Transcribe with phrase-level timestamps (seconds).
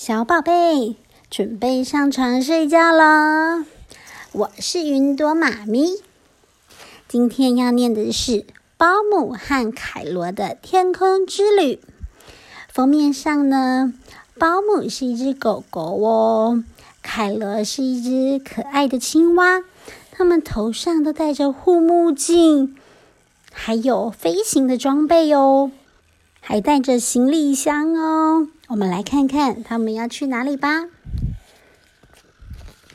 [0.00, 0.94] 小宝贝，
[1.28, 3.64] 准备上床睡觉喽。
[4.30, 5.96] 我是云朵妈咪，
[7.08, 8.32] 今天要念的是
[8.76, 11.74] 《保姆和凯罗的天空之旅》。
[12.68, 13.92] 封面上呢，
[14.38, 16.62] 保姆是一只狗狗哦，
[17.02, 19.64] 凯罗是一只可爱的青蛙。
[20.12, 22.76] 它们头上都戴着护目镜，
[23.52, 25.72] 还有飞行的装备哦，
[26.50, 28.48] 还带着行李箱哦。
[28.68, 30.86] 我们来看看他们要去哪里吧。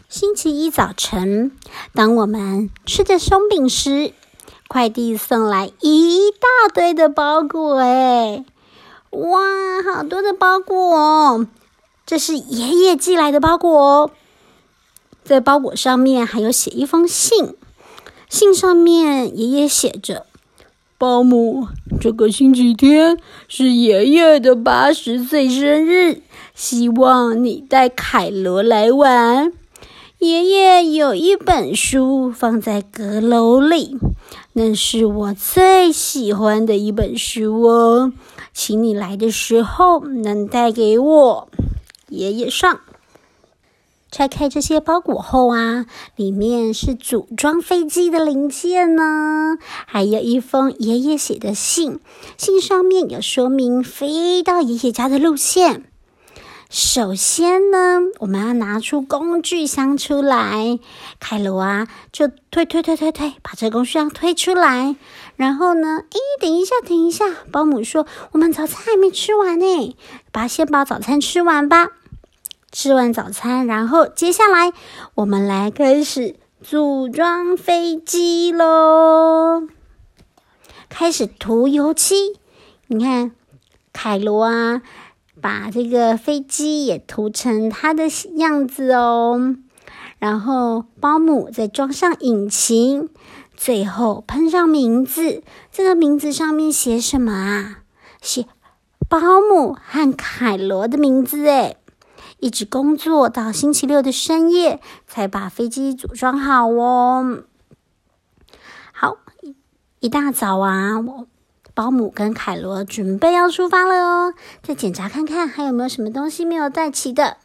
[0.09, 1.51] 星期一早晨，
[1.93, 4.11] 当我们吃着松饼时，
[4.67, 7.77] 快递送来一大堆的包裹。
[7.77, 8.43] 哎，
[9.11, 9.39] 哇，
[9.93, 11.45] 好多的包裹哦！
[12.07, 14.11] 这是爷爷寄来的包裹哦，
[15.23, 17.55] 在包裹上面还有写一封信，
[18.27, 20.25] 信上面爷爷写着。
[21.03, 21.67] 保姆，
[21.99, 23.17] 这个星期天
[23.49, 26.21] 是爷爷的八十岁生日，
[26.55, 29.51] 希望你带凯罗来玩。
[30.19, 33.97] 爷爷有一本书放在阁楼里，
[34.53, 38.13] 那是我最喜欢的一本书哦，
[38.53, 41.49] 请你来的时候能带给我。
[42.07, 42.79] 爷爷上。
[44.13, 51.99] 拆开这些包裹后啊，里面是组装飞机的零件呢，还有一封爷爷写的信，
[52.37, 55.85] 信上面有说明飞到爷爷家的路线。
[56.69, 60.77] 首先呢，我们要拿出工具箱出来，
[61.19, 64.95] 凯罗啊，就推推推推推，把这工具箱推出来。
[65.37, 69.97] 然后呢，诶，等一下，等一下，保姆说我们早餐还没吃完呢，
[70.31, 71.89] 把先把早餐吃完吧。
[72.73, 74.73] 吃完早餐，然后接下来
[75.13, 79.67] 我们来开始组装飞机喽。
[80.89, 82.39] 开始涂油漆，
[82.87, 83.31] 你看
[83.93, 84.81] 凯罗啊，
[85.39, 88.05] 把这个飞机也涂成它的
[88.37, 89.55] 样子哦。
[90.17, 93.07] 然后保姆再装上引擎，
[93.55, 95.43] 最后喷上名字。
[95.71, 97.83] 这个名字上面写什么啊？
[98.19, 98.47] 写
[99.07, 101.77] 保姆和凯罗的名字诶
[102.43, 107.45] 一直工作到星期六的深夜，才把飞机组装好哦。
[108.91, 109.15] 好，
[110.01, 111.25] 一大早啊，我
[111.73, 114.33] 保姆跟凯罗准备要出发了哦。
[114.61, 117.37] 再检查看看还有没有什么东西没有带齐的，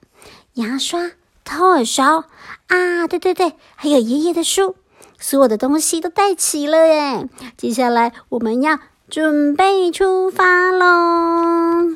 [0.54, 1.12] 牙刷、
[1.44, 2.24] 掏耳勺
[2.66, 4.74] 啊，对对对，还有爷爷的书，
[5.20, 7.28] 所有的东西都带齐了耶。
[7.56, 11.94] 接下来我们要准备出发喽。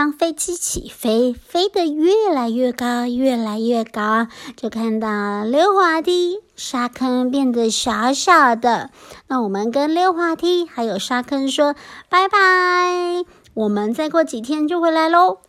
[0.00, 8.88] 当飞机起飞，飞得越来越高，越来越高，就看到溜滑梯、沙坑变得小小的。
[9.28, 11.74] 那我们跟溜滑梯还有沙坑说
[12.08, 15.40] 拜拜，我们再过几天就回来喽。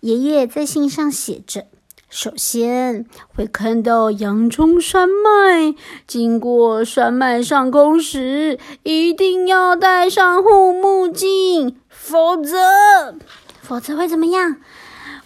[0.00, 1.64] 爷爷在信上写着：
[2.10, 5.74] 首先会看到洋葱山脉，
[6.06, 11.80] 经过山脉上空时，一定要戴上护目镜。
[12.06, 13.14] 否则，
[13.62, 14.56] 否则会怎么样？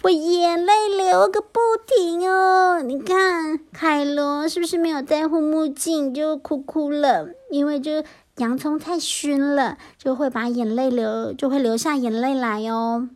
[0.01, 2.81] 我眼泪流个不停哦！
[2.81, 7.27] 你看，凯罗是不是没有戴护目镜就哭哭了？
[7.51, 8.01] 因为就
[8.37, 13.09] 洋葱太熏了，就会把眼泪流，就会流下眼泪来哦。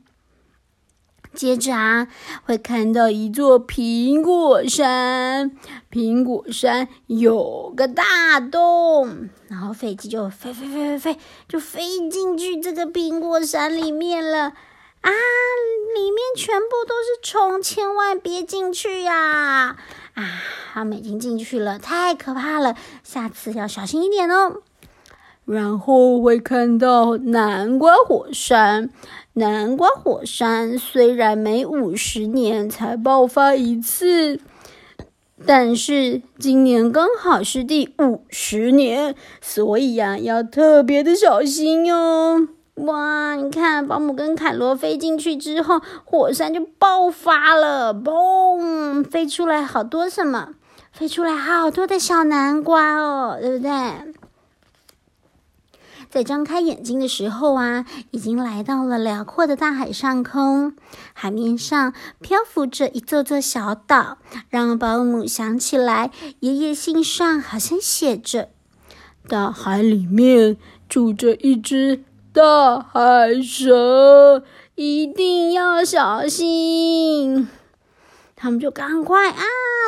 [1.36, 2.08] 接着啊，
[2.46, 5.52] 会看到一座苹果山，
[5.92, 14.54] 苹果山有个大洞，然后飞机就飞飞飞飞飞，就飞进去这个苹果山里面了
[15.02, 15.12] 啊！
[15.96, 19.76] 里面全部都是虫，千万别进去呀！
[20.16, 20.24] 啊，
[20.74, 24.62] 他们已经进去了，太可怕了，下次要小心一点哦。
[25.46, 28.90] 然后会看到南瓜火山。
[29.34, 34.40] 南瓜火山虽然每五十年才爆发一次，
[35.46, 42.48] 但是今年刚好是第五十年，所以呀，要特别的小心哟。
[42.76, 50.50] 哇，你看，保姆跟凯罗飞进去之后，火山就爆发了，嘣，飞出来好多什么？
[50.92, 53.72] 飞出来好多的小南瓜哦，对不对？
[56.14, 60.76] 在张开眼睛的时候啊，已经来到了辽阔的大海上空。
[61.14, 66.12] 海面上漂浮着一座座小岛，让保姆想起来
[66.42, 68.50] 爷爷信上好像写着
[69.28, 70.56] ：“大海里面
[70.88, 74.44] 住着一只大海蛇，
[74.76, 77.48] 一定要小心。”
[78.38, 79.42] 他们就赶快啊，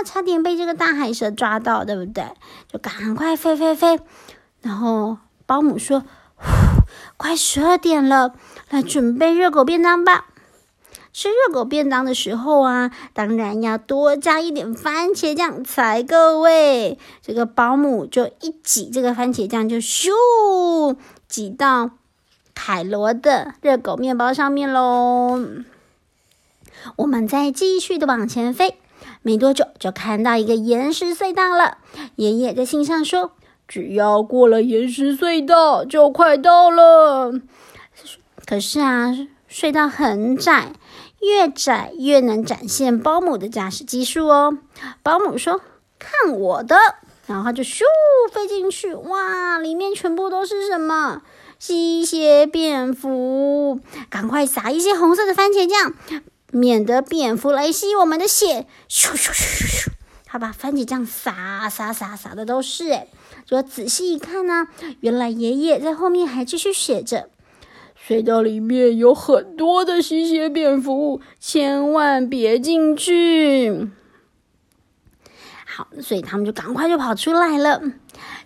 [0.03, 2.25] 差点被这个大海蛇抓到，对不对？
[2.67, 3.99] 就赶快飞飞飞，
[4.63, 5.17] 然后。
[5.45, 6.03] 保姆说
[7.17, 8.33] ：“快十二点了，
[8.69, 10.27] 来准备热狗便当吧。”
[11.13, 16.99] 吃热狗便当的时候啊，当然要多加一点番茄酱才够味。
[17.21, 20.09] 这个保姆就一挤这个番茄酱，就咻
[21.29, 21.91] 挤到
[22.53, 25.39] 凯罗的热狗面包上面喽。
[26.97, 28.77] 我们再继续的往前飞，
[29.21, 31.77] 没多久就看到一个岩石隧道了。
[32.17, 33.31] 爷爷在信上说
[33.67, 37.33] ：“只要过了岩石隧道，就快到了。”
[38.45, 39.11] 可是啊，
[39.49, 40.73] 隧道很窄。
[41.21, 44.59] 越窄越能展现保姆的驾驶技术哦。
[45.01, 45.59] 保姆说
[45.97, 46.75] ：“看我的！”
[47.25, 47.81] 然后他就咻
[48.31, 51.23] 飞进去，哇，里面全部都是什么？
[51.57, 53.79] 吸血蝙蝠！
[54.11, 55.95] 赶快撒一些红色的番茄酱，
[56.51, 58.67] 免得蝙蝠来吸我们的血。
[58.87, 59.87] 咻咻咻咻咻！
[60.35, 63.07] 他把番茄酱撒撒撒撒的都是诶
[63.45, 64.67] 就仔细一看呢，
[64.99, 67.29] 原来爷爷在后面还继续写着。
[68.05, 73.87] 隧道里面有很多的吸血蝙蝠，千万别进去。
[75.65, 77.81] 好，所以他们就赶快就跑出来了。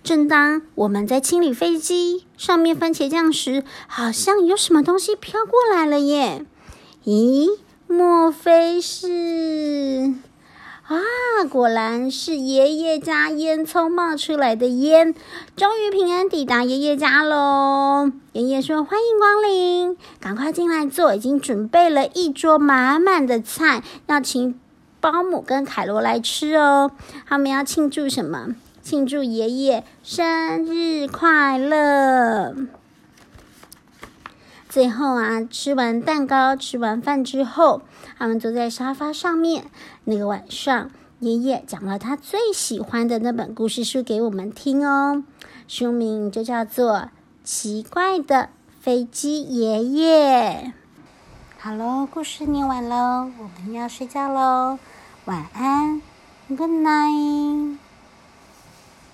[0.04, 6.46] 正当我们在清理飞机上面番茄酱时，好像有什么东西飘过来了耶！
[7.06, 7.48] 咦，
[7.88, 10.14] 莫非是？
[10.90, 10.98] 啊，
[11.48, 15.14] 果然是爷爷家烟囱冒出来的烟，
[15.56, 18.12] 终于平安抵达爷爷家喽！
[18.34, 24.60] 爷爷说：“欢迎光临，赶快进来坐，已经准备了一桌满满的菜，要请
[25.00, 26.90] 保姆跟凯罗来吃哦。
[27.28, 28.56] 他们要庆祝什么？
[28.82, 32.56] 庆祝爷爷生日快乐！”
[34.70, 37.82] 最后啊，吃完蛋糕、吃完饭之后，
[38.20, 39.66] 他们坐在沙发上面。
[40.04, 45.24] 那个晚上，爷爷讲了他最喜欢的那本故事书给我们听哦。
[45.68, 46.94] 书名就叫做
[47.44, 48.50] 《奇怪的
[48.80, 50.72] 飞机爷爷》。
[51.58, 54.78] 好喽，故事念完喽，我们要睡觉喽，
[55.26, 56.00] 晚安
[56.48, 57.89] ，Good night。